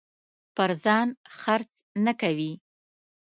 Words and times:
پر 0.55 0.69
ځان 0.83 1.07
خرڅ 1.37 1.71
نه 2.05 2.13
کوي. 2.21 2.51